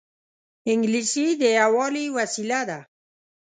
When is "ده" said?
2.69-2.79